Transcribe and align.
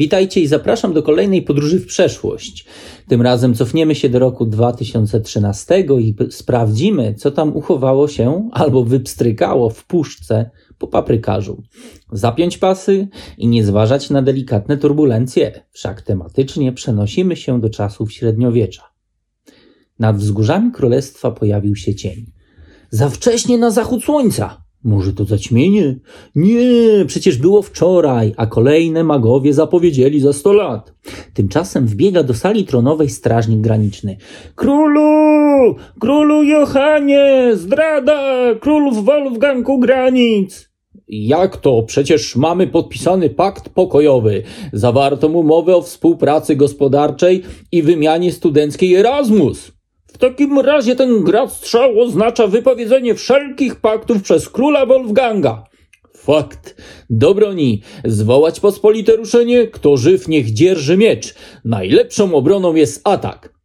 Witajcie 0.00 0.40
i 0.40 0.46
zapraszam 0.46 0.92
do 0.92 1.02
kolejnej 1.02 1.42
podróży 1.42 1.80
w 1.80 1.86
przeszłość. 1.86 2.66
Tym 3.08 3.22
razem 3.22 3.54
cofniemy 3.54 3.94
się 3.94 4.08
do 4.08 4.18
roku 4.18 4.46
2013 4.46 5.84
i 6.00 6.14
sprawdzimy, 6.30 7.14
co 7.14 7.30
tam 7.30 7.56
uchowało 7.56 8.08
się 8.08 8.48
albo 8.52 8.84
wypstrykało 8.84 9.70
w 9.70 9.86
puszce 9.86 10.50
po 10.78 10.86
paprykarzu. 10.86 11.62
Zapiąć 12.12 12.58
pasy 12.58 13.08
i 13.38 13.48
nie 13.48 13.64
zważać 13.64 14.10
na 14.10 14.22
delikatne 14.22 14.76
turbulencje, 14.76 15.64
wszak 15.70 16.02
tematycznie 16.02 16.72
przenosimy 16.72 17.36
się 17.36 17.60
do 17.60 17.70
czasów 17.70 18.12
średniowiecza. 18.12 18.82
Nad 19.98 20.16
wzgórzami 20.16 20.72
królestwa 20.72 21.30
pojawił 21.30 21.76
się 21.76 21.94
cień. 21.94 22.32
Za 22.90 23.08
wcześnie 23.08 23.58
na 23.58 23.70
zachód 23.70 24.04
słońca! 24.04 24.69
Może 24.84 25.12
to 25.12 25.24
zaćmienie? 25.24 25.96
Nie, 26.34 27.04
przecież 27.06 27.38
było 27.38 27.62
wczoraj, 27.62 28.34
a 28.36 28.46
kolejne 28.46 29.04
magowie 29.04 29.52
zapowiedzieli 29.54 30.20
za 30.20 30.32
sto 30.32 30.52
lat. 30.52 30.94
Tymczasem 31.34 31.86
wbiega 31.86 32.22
do 32.22 32.34
sali 32.34 32.64
tronowej 32.64 33.08
strażnik 33.08 33.60
graniczny. 33.60 34.16
Królu! 34.54 35.74
Królu 36.00 36.42
Johanie! 36.42 37.50
Zdrada! 37.54 38.22
Król 38.60 38.94
w 38.94 39.04
Wolfgangu 39.04 39.78
granic! 39.78 40.70
Jak 41.08 41.56
to? 41.56 41.82
Przecież 41.82 42.36
mamy 42.36 42.66
podpisany 42.66 43.30
pakt 43.30 43.68
pokojowy. 43.68 44.42
Zawarto 44.72 45.26
umowę 45.26 45.76
o 45.76 45.82
współpracy 45.82 46.56
gospodarczej 46.56 47.42
i 47.72 47.82
wymianie 47.82 48.32
studenckiej 48.32 48.94
Erasmus. 48.94 49.79
W 50.12 50.18
takim 50.18 50.58
razie 50.58 50.96
ten 50.96 51.24
grad 51.24 51.52
strzał 51.52 52.00
oznacza 52.00 52.46
wypowiedzenie 52.46 53.14
wszelkich 53.14 53.76
paktów 53.76 54.22
przez 54.22 54.48
króla 54.48 54.86
Wolfganga. 54.86 55.64
Fakt. 56.16 56.76
Do 57.10 57.34
broni. 57.34 57.82
Zwołać 58.04 58.60
pospolite 58.60 59.16
ruszenie, 59.16 59.66
kto 59.66 59.96
żyw 59.96 60.28
niech 60.28 60.52
dzierży 60.52 60.96
miecz. 60.96 61.34
Najlepszą 61.64 62.34
obroną 62.34 62.74
jest 62.74 63.00
atak. 63.08 63.59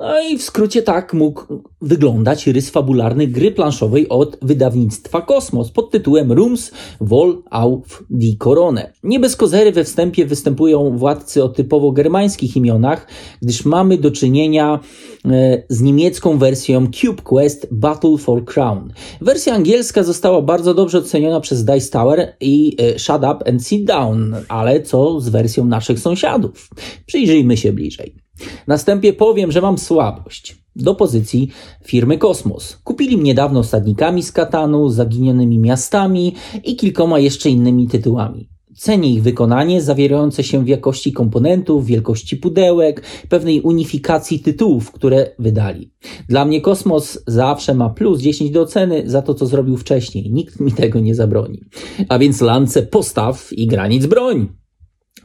No 0.00 0.20
i 0.30 0.38
w 0.38 0.42
skrócie 0.42 0.82
tak 0.82 1.14
mógł 1.14 1.62
wyglądać 1.80 2.46
rys 2.46 2.70
fabularny 2.70 3.26
gry 3.26 3.50
planszowej 3.50 4.08
od 4.08 4.36
wydawnictwa 4.42 5.20
Kosmos 5.20 5.70
pod 5.70 5.90
tytułem 5.90 6.32
Rooms 6.32 6.70
Vol 7.00 7.42
auf 7.50 8.04
die 8.10 8.36
Korone. 8.36 8.92
Nie 9.02 9.20
bez 9.20 9.36
kozery 9.36 9.72
we 9.72 9.84
wstępie 9.84 10.26
występują 10.26 10.98
władcy 10.98 11.44
o 11.44 11.48
typowo 11.48 11.92
germańskich 11.92 12.56
imionach, 12.56 13.06
gdyż 13.42 13.64
mamy 13.64 13.98
do 13.98 14.10
czynienia 14.10 14.80
e, 15.24 15.62
z 15.68 15.80
niemiecką 15.80 16.38
wersją 16.38 16.86
Cube 16.86 17.22
Quest 17.22 17.68
Battle 17.70 18.18
for 18.18 18.44
Crown. 18.44 18.92
Wersja 19.20 19.54
angielska 19.54 20.02
została 20.02 20.42
bardzo 20.42 20.74
dobrze 20.74 20.98
oceniona 20.98 21.40
przez 21.40 21.64
Dice 21.64 21.90
Tower 21.90 22.36
i 22.40 22.76
e, 22.80 22.98
Shut 22.98 23.22
Up 23.22 23.50
and 23.50 23.66
Sit 23.66 23.84
Down, 23.84 24.36
ale 24.48 24.82
co 24.82 25.20
z 25.20 25.28
wersją 25.28 25.64
naszych 25.64 25.98
sąsiadów? 25.98 26.70
Przyjrzyjmy 27.06 27.56
się 27.56 27.72
bliżej. 27.72 28.27
Następnie 28.66 29.12
powiem, 29.12 29.52
że 29.52 29.60
mam 29.60 29.78
słabość 29.78 30.56
do 30.76 30.94
pozycji 30.94 31.48
firmy 31.84 32.18
Kosmos. 32.18 32.78
Kupili 32.84 33.16
mnie 33.16 33.34
dawno 33.34 33.64
stadnikami 33.64 34.22
z 34.22 34.32
Katanu, 34.32 34.88
zaginionymi 34.88 35.58
miastami 35.58 36.34
i 36.64 36.76
kilkoma 36.76 37.18
jeszcze 37.18 37.50
innymi 37.50 37.88
tytułami. 37.88 38.48
Cenię 38.78 39.12
ich 39.12 39.22
wykonanie 39.22 39.82
zawierające 39.82 40.44
się 40.44 40.64
w 40.64 40.68
jakości 40.68 41.12
komponentów, 41.12 41.86
wielkości 41.86 42.36
pudełek, 42.36 43.02
pewnej 43.28 43.60
unifikacji 43.60 44.40
tytułów, 44.40 44.92
które 44.92 45.30
wydali. 45.38 45.92
Dla 46.28 46.44
mnie 46.44 46.60
Kosmos 46.60 47.18
zawsze 47.26 47.74
ma 47.74 47.90
plus 47.90 48.20
10 48.20 48.50
do 48.50 48.62
oceny 48.62 49.02
za 49.06 49.22
to, 49.22 49.34
co 49.34 49.46
zrobił 49.46 49.76
wcześniej. 49.76 50.32
Nikt 50.32 50.60
mi 50.60 50.72
tego 50.72 51.00
nie 51.00 51.14
zabroni. 51.14 51.60
A 52.08 52.18
więc 52.18 52.40
lance 52.40 52.82
postaw 52.82 53.52
i 53.52 53.66
granic 53.66 54.06
broń. 54.06 54.48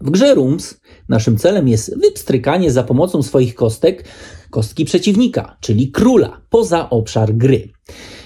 W 0.04 0.12
grze 0.12 0.36
Rooms 0.36 0.82
naszym 1.10 1.38
celem 1.38 1.68
jest 1.68 2.00
wypstrykanie 2.00 2.72
za 2.72 2.84
pomocą 2.84 3.24
swoich 3.24 3.56
kostek 3.56 4.06
kostki 4.50 4.86
przeciwnika, 4.86 5.58
czyli 5.60 5.92
króla, 5.92 6.42
poza 6.50 6.90
obszar 6.90 7.34
gry. 7.34 7.70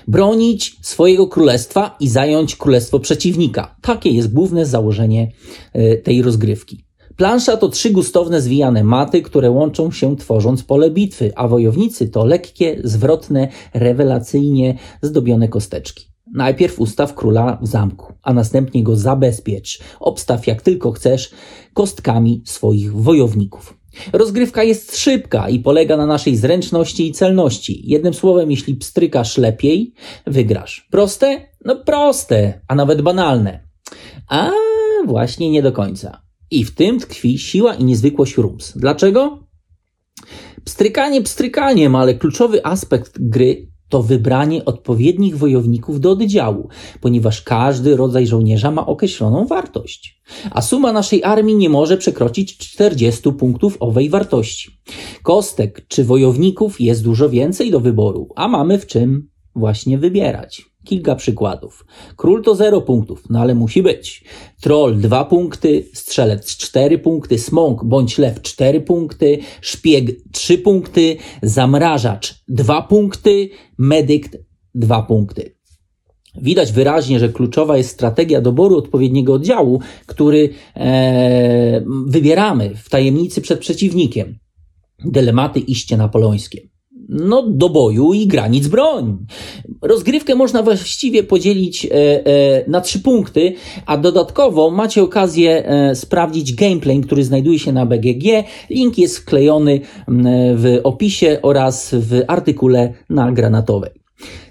Bronić 0.07 0.75
swojego 0.81 1.27
królestwa 1.27 1.95
i 1.99 2.09
zająć 2.09 2.55
królestwo 2.55 2.99
przeciwnika. 2.99 3.75
Takie 3.81 4.09
jest 4.09 4.33
główne 4.33 4.65
założenie 4.65 5.31
e, 5.73 5.97
tej 5.97 6.21
rozgrywki. 6.21 6.85
Plansza 7.15 7.57
to 7.57 7.69
trzy 7.69 7.89
gustowne 7.89 8.41
zwijane 8.41 8.83
maty, 8.83 9.21
które 9.21 9.51
łączą 9.51 9.91
się 9.91 10.17
tworząc 10.17 10.63
pole 10.63 10.91
bitwy, 10.91 11.31
a 11.35 11.47
wojownicy 11.47 12.09
to 12.09 12.25
lekkie, 12.25 12.81
zwrotne, 12.83 13.47
rewelacyjnie 13.73 14.77
zdobione 15.01 15.47
kosteczki. 15.47 16.06
Najpierw 16.33 16.79
ustaw 16.79 17.15
króla 17.15 17.57
w 17.61 17.67
zamku, 17.67 18.13
a 18.23 18.33
następnie 18.33 18.83
go 18.83 18.95
zabezpiecz. 18.95 19.79
Obstaw 19.99 20.47
jak 20.47 20.61
tylko 20.61 20.91
chcesz 20.91 21.31
kostkami 21.73 22.41
swoich 22.45 22.93
wojowników. 22.93 23.77
Rozgrywka 24.13 24.63
jest 24.63 24.97
szybka 24.97 25.49
i 25.49 25.59
polega 25.59 25.97
na 25.97 26.05
naszej 26.05 26.35
zręczności 26.35 27.07
i 27.07 27.11
celności. 27.11 27.81
Jednym 27.89 28.13
słowem, 28.13 28.51
jeśli 28.51 28.75
pstrykasz 28.75 29.37
lepiej, 29.37 29.93
wygrasz. 30.27 30.87
Proste? 30.91 31.47
No 31.65 31.75
proste, 31.75 32.61
a 32.67 32.75
nawet 32.75 33.01
banalne. 33.01 33.67
A 34.29 34.51
właśnie 35.05 35.49
nie 35.49 35.61
do 35.61 35.71
końca. 35.71 36.21
I 36.51 36.63
w 36.65 36.75
tym 36.75 36.99
tkwi 36.99 37.39
siła 37.39 37.73
i 37.75 37.83
niezwykłość 37.83 38.37
Rums. 38.37 38.73
Dlaczego? 38.75 39.47
Pstrykanie 40.63 41.21
pstrykaniem, 41.21 41.95
ale 41.95 42.13
kluczowy 42.13 42.65
aspekt 42.65 43.13
gry 43.19 43.67
to 43.89 44.03
wybranie 44.03 44.65
odpowiednich 44.65 45.37
wojowników 45.37 45.99
do 45.99 46.11
oddziału, 46.11 46.69
ponieważ 47.01 47.41
każdy 47.41 47.95
rodzaj 47.95 48.27
żołnierza 48.27 48.71
ma 48.71 48.85
określoną 48.85 49.45
wartość. 49.45 50.21
A 50.51 50.61
suma 50.61 50.93
naszej 50.93 51.23
armii 51.23 51.55
nie 51.55 51.69
może 51.69 51.97
przekroczyć 51.97 52.57
40 52.57 53.31
punktów 53.31 53.77
owej 53.79 54.09
wartości. 54.09 54.71
Kostek 55.23 55.85
czy 55.87 56.03
wojowników 56.03 56.81
jest 56.81 57.03
dużo 57.03 57.29
więcej 57.29 57.71
do 57.71 57.79
wyboru, 57.79 58.29
a 58.35 58.47
mamy 58.47 58.79
w 58.79 58.85
czym 58.85 59.29
właśnie 59.55 59.97
wybierać. 59.97 60.65
Kilka 60.87 61.15
przykładów. 61.15 61.85
Król 62.15 62.43
to 62.43 62.55
0 62.55 62.81
punktów, 62.81 63.23
no 63.29 63.39
ale 63.39 63.55
musi 63.55 63.83
być. 63.83 64.23
Troll 64.61 64.97
2 64.97 65.25
punkty, 65.25 65.85
strzelec 65.93 66.57
4 66.57 66.97
punkty, 66.97 67.39
smąk 67.39 67.83
bądź 67.83 68.17
lew 68.17 68.41
4 68.41 68.81
punkty, 68.81 69.37
szpieg 69.61 70.11
3 70.31 70.57
punkty, 70.57 71.17
zamrażacz 71.43 72.43
2 72.47 72.81
punkty, 72.81 73.49
medykt 73.77 74.37
2 74.75 75.01
punkty. 75.01 75.55
Widać 76.41 76.71
wyraźnie, 76.71 77.19
że 77.19 77.29
kluczowa 77.29 77.77
jest 77.77 77.89
strategia 77.89 78.41
doboru 78.41 78.77
odpowiedniego 78.77 79.33
oddziału, 79.33 79.79
który 80.05 80.49
e, 80.75 81.83
wybieramy 82.07 82.75
w 82.75 82.89
tajemnicy 82.89 83.41
przed 83.41 83.59
przeciwnikiem. 83.59 84.39
Dylematy 85.05 85.59
iście 85.59 85.97
napoleońskie 85.97 86.76
no, 87.09 87.43
do 87.43 87.69
boju 87.69 88.13
i 88.13 88.27
granic 88.27 88.67
broń. 88.67 89.17
Rozgrywkę 89.81 90.35
można 90.35 90.63
właściwie 90.63 91.23
podzielić 91.23 91.85
e, 91.85 91.89
e, 91.91 92.69
na 92.69 92.81
trzy 92.81 92.99
punkty, 92.99 93.53
a 93.85 93.97
dodatkowo 93.97 94.71
macie 94.71 95.03
okazję 95.03 95.65
e, 95.65 95.95
sprawdzić 95.95 96.55
gameplay, 96.55 97.01
który 97.01 97.23
znajduje 97.23 97.59
się 97.59 97.71
na 97.71 97.85
BGG. 97.85 98.23
Link 98.69 98.97
jest 98.97 99.17
wklejony 99.17 99.81
w 100.55 100.79
opisie 100.83 101.39
oraz 101.41 101.95
w 101.99 102.21
artykule 102.27 102.93
na 103.09 103.31
granatowej. 103.31 103.96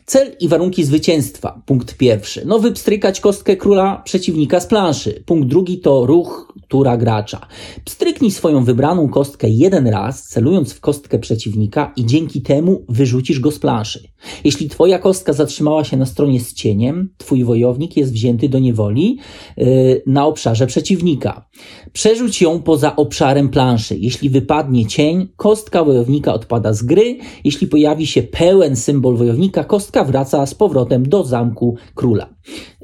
Cel 0.06 0.36
i 0.40 0.48
warunki 0.48 0.84
zwycięstwa. 0.84 1.62
Punkt 1.66 1.96
pierwszy. 1.96 2.42
No, 2.46 2.58
wypstrykać 2.58 3.20
kostkę 3.20 3.56
króla 3.56 4.02
przeciwnika 4.04 4.60
z 4.60 4.66
planszy. 4.66 5.22
Punkt 5.26 5.48
drugi 5.48 5.78
to 5.78 6.06
ruch 6.06 6.52
tura 6.68 6.96
gracza. 6.96 7.46
Pstryknij 7.84 8.30
swoją 8.30 8.64
wybraną 8.64 9.08
kostkę 9.08 9.48
jeden 9.48 9.86
raz, 9.86 10.22
celując 10.22 10.72
w 10.72 10.80
kostkę 10.80 11.18
przeciwnika 11.18 11.92
i 11.96 12.06
dzięki 12.06 12.42
temu 12.42 12.84
wyrzucisz 12.88 13.40
go 13.40 13.50
z 13.50 13.58
planszy. 13.58 14.08
Jeśli 14.44 14.68
twoja 14.68 14.98
kostka 14.98 15.32
zatrzymała 15.32 15.84
się 15.84 15.96
na 15.96 16.06
stronie 16.06 16.40
z 16.40 16.54
cieniem, 16.54 17.08
twój 17.18 17.44
wojownik 17.44 17.96
jest 17.96 18.12
wzięty 18.12 18.48
do 18.48 18.58
niewoli 18.58 19.18
yy, 19.56 20.02
na 20.06 20.26
obszarze 20.26 20.66
przeciwnika. 20.66 21.48
Przerzuć 21.92 22.42
ją 22.42 22.62
poza 22.62 22.96
obszarem 22.96 23.48
planszy. 23.48 23.96
Jeśli 23.98 24.30
wypadnie 24.30 24.86
cień, 24.86 25.28
kostka 25.36 25.84
wojownika 25.84 26.34
odpada 26.34 26.72
z 26.72 26.82
gry. 26.82 27.18
Jeśli 27.44 27.66
pojawi 27.66 28.06
się 28.06 28.22
pełen 28.22 28.76
symbol 28.76 29.16
wojownika, 29.16 29.64
kostka 29.64 29.95
wraca 30.04 30.46
z 30.46 30.54
powrotem 30.54 31.08
do 31.08 31.24
zamku 31.24 31.76
króla. 31.94 32.28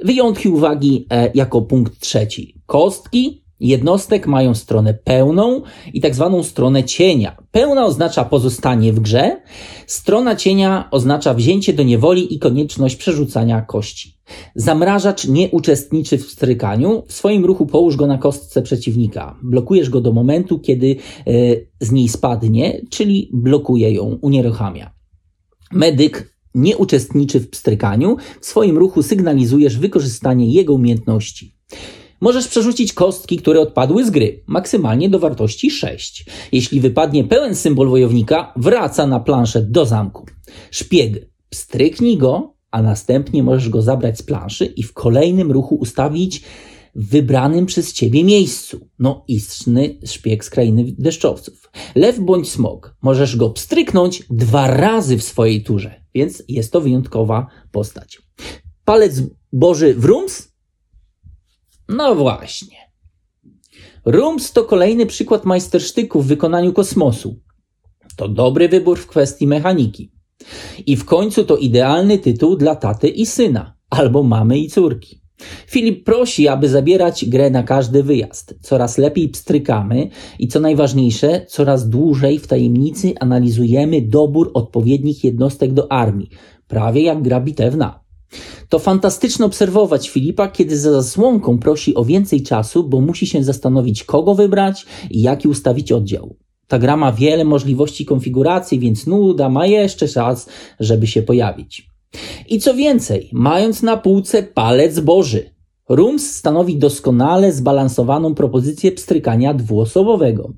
Wyjątki 0.04 0.48
uwagi 0.48 1.06
e, 1.10 1.30
jako 1.34 1.62
punkt 1.62 2.00
trzeci. 2.00 2.62
Kostki 2.66 3.42
jednostek 3.62 4.26
mają 4.26 4.54
stronę 4.54 4.94
pełną 4.94 5.62
i 5.92 6.00
tak 6.00 6.14
zwaną 6.14 6.42
stronę 6.42 6.84
cienia. 6.84 7.36
Pełna 7.50 7.86
oznacza 7.86 8.24
pozostanie 8.24 8.92
w 8.92 9.00
grze, 9.00 9.40
strona 9.86 10.36
cienia 10.36 10.88
oznacza 10.90 11.34
wzięcie 11.34 11.72
do 11.72 11.82
niewoli 11.82 12.34
i 12.34 12.38
konieczność 12.38 12.96
przerzucania 12.96 13.62
kości. 13.62 14.18
Zamrażacz 14.54 15.28
nie 15.28 15.50
uczestniczy 15.50 16.18
w 16.18 16.30
strykaniu, 16.30 17.02
w 17.06 17.12
swoim 17.12 17.44
ruchu 17.44 17.66
połóż 17.66 17.96
go 17.96 18.06
na 18.06 18.18
kostce 18.18 18.62
przeciwnika. 18.62 19.38
Blokujesz 19.42 19.90
go 19.90 20.00
do 20.00 20.12
momentu, 20.12 20.58
kiedy 20.58 20.96
y, 21.28 21.68
z 21.80 21.92
niej 21.92 22.08
spadnie, 22.08 22.80
czyli 22.90 23.30
blokuje 23.32 23.92
ją, 23.92 24.18
unieruchamia. 24.20 24.90
Medyk 25.72 26.32
nie 26.54 26.76
uczestniczy 26.76 27.40
w 27.40 27.50
pstrykaniu, 27.50 28.16
w 28.40 28.46
swoim 28.46 28.78
ruchu 28.78 29.02
sygnalizujesz 29.02 29.78
wykorzystanie 29.78 30.52
jego 30.52 30.74
umiejętności. 30.74 31.54
Możesz 32.20 32.48
przerzucić 32.48 32.92
kostki, 32.92 33.36
które 33.36 33.60
odpadły 33.60 34.04
z 34.04 34.10
gry, 34.10 34.42
maksymalnie 34.46 35.08
do 35.08 35.18
wartości 35.18 35.70
6. 35.70 36.24
Jeśli 36.52 36.80
wypadnie 36.80 37.24
pełen 37.24 37.54
symbol 37.54 37.88
wojownika, 37.88 38.52
wraca 38.56 39.06
na 39.06 39.20
planszę 39.20 39.62
do 39.62 39.86
zamku. 39.86 40.26
Szpieg. 40.70 41.32
Stryknij 41.54 42.18
go, 42.18 42.54
a 42.70 42.82
następnie 42.82 43.42
możesz 43.42 43.68
go 43.68 43.82
zabrać 43.82 44.18
z 44.18 44.22
planszy 44.22 44.64
i 44.64 44.82
w 44.82 44.92
kolejnym 44.92 45.52
ruchu 45.52 45.74
ustawić 45.74 46.42
wybranym 46.94 47.66
przez 47.66 47.92
ciebie 47.92 48.24
miejscu. 48.24 48.88
No, 48.98 49.24
istny 49.28 49.98
szpieg 50.06 50.44
z 50.44 50.50
krainy 50.50 50.84
deszczowców. 50.98 51.70
Lew 51.94 52.20
bądź 52.20 52.50
smok. 52.50 52.96
Możesz 53.02 53.36
go 53.36 53.50
pstryknąć 53.50 54.22
dwa 54.30 54.66
razy 54.66 55.18
w 55.18 55.22
swojej 55.22 55.64
turze, 55.64 56.04
więc 56.14 56.42
jest 56.48 56.72
to 56.72 56.80
wyjątkowa 56.80 57.46
postać. 57.72 58.22
Palec 58.84 59.22
Boży 59.52 59.94
w 59.94 60.04
Rums? 60.04 60.52
No 61.88 62.14
właśnie. 62.14 62.76
Rums 64.04 64.52
to 64.52 64.64
kolejny 64.64 65.06
przykład 65.06 65.44
majstersztyku 65.44 66.22
w 66.22 66.26
wykonaniu 66.26 66.72
kosmosu. 66.72 67.40
To 68.16 68.28
dobry 68.28 68.68
wybór 68.68 68.98
w 68.98 69.06
kwestii 69.06 69.46
mechaniki. 69.46 70.12
I 70.86 70.96
w 70.96 71.04
końcu 71.04 71.44
to 71.44 71.56
idealny 71.56 72.18
tytuł 72.18 72.56
dla 72.56 72.76
taty 72.76 73.08
i 73.08 73.26
syna, 73.26 73.76
albo 73.90 74.22
mamy 74.22 74.58
i 74.58 74.68
córki. 74.68 75.21
Filip 75.66 76.04
prosi, 76.04 76.48
aby 76.48 76.68
zabierać 76.68 77.24
grę 77.24 77.50
na 77.50 77.62
każdy 77.62 78.02
wyjazd. 78.02 78.54
Coraz 78.60 78.98
lepiej 78.98 79.28
pstrykamy 79.28 80.08
i 80.38 80.48
co 80.48 80.60
najważniejsze, 80.60 81.46
coraz 81.48 81.88
dłużej 81.88 82.38
w 82.38 82.46
tajemnicy 82.46 83.12
analizujemy 83.20 84.02
dobór 84.02 84.50
odpowiednich 84.54 85.24
jednostek 85.24 85.72
do 85.72 85.92
armii, 85.92 86.30
prawie 86.68 87.02
jak 87.02 87.22
gra 87.22 87.40
bitewna. 87.40 88.02
To 88.68 88.78
fantastyczne 88.78 89.46
obserwować 89.46 90.10
Filipa, 90.10 90.48
kiedy 90.48 90.78
za 90.78 90.92
zasłonką 90.92 91.58
prosi 91.58 91.94
o 91.94 92.04
więcej 92.04 92.42
czasu, 92.42 92.84
bo 92.84 93.00
musi 93.00 93.26
się 93.26 93.44
zastanowić, 93.44 94.04
kogo 94.04 94.34
wybrać 94.34 94.86
i 95.10 95.22
jaki 95.22 95.48
ustawić 95.48 95.92
oddział. 95.92 96.36
Ta 96.68 96.78
gra 96.78 96.96
ma 96.96 97.12
wiele 97.12 97.44
możliwości 97.44 98.04
konfiguracji, 98.04 98.78
więc 98.78 99.06
nuda 99.06 99.48
ma 99.48 99.66
jeszcze 99.66 100.08
czas, 100.08 100.48
żeby 100.80 101.06
się 101.06 101.22
pojawić. 101.22 101.91
I 102.52 102.58
co 102.58 102.74
więcej, 102.74 103.30
mając 103.32 103.82
na 103.82 103.96
półce 103.96 104.42
palec 104.42 105.00
Boży, 105.00 105.50
Rums 105.88 106.34
stanowi 106.34 106.78
doskonale 106.78 107.52
zbalansowaną 107.52 108.34
propozycję 108.34 108.92
pstrykania 108.92 109.54
dwuosobowego. 109.54 110.52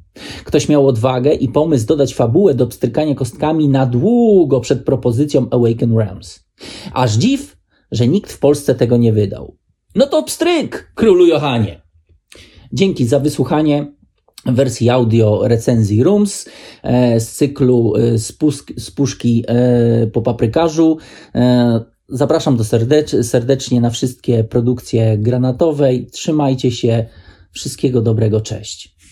Ktoś 0.45 0.69
miał 0.69 0.89
odwagę 0.89 1.35
i 1.35 1.49
pomysł 1.49 1.87
dodać 1.87 2.15
fabułę 2.15 2.55
do 2.55 2.67
pstrykania 2.67 3.15
kostkami 3.15 3.69
na 3.69 3.87
długo 3.87 4.61
przed 4.61 4.85
propozycją 4.85 5.47
Awaken 5.51 5.99
Realms. 5.99 6.45
Aż 6.93 7.13
dziw, 7.13 7.57
że 7.91 8.09
nikt 8.09 8.33
w 8.33 8.39
Polsce 8.39 8.75
tego 8.75 8.97
nie 8.97 9.13
wydał. 9.13 9.57
No 9.95 10.07
to 10.07 10.23
pstryk, 10.23 10.93
królu 10.95 11.27
Johanie! 11.27 11.83
Dzięki 12.73 13.07
za 13.07 13.21
wysłuchanie 13.21 13.93
wersji 14.47 14.91
audio 14.91 15.49
recenzji 15.49 16.03
Rooms 16.03 16.49
e, 16.83 17.21
z 17.21 17.33
cyklu 17.33 17.97
e, 17.97 18.19
z 18.77 18.91
puszki 18.91 19.45
e, 19.49 20.07
po 20.07 20.23
paprykarzu. 20.23 20.99
Zapraszam 22.09 22.57
do 22.57 22.65
serdecz, 22.65 23.11
serdecznie 23.23 23.81
na 23.81 23.91
wszystkie 23.91 24.45
produkcje 24.45 25.19
granatowej. 25.19 26.07
Trzymajcie 26.07 26.71
się. 26.71 27.07
Wszystkiego 27.53 28.03
dobrego. 28.03 28.41
Cześć. 28.41 28.94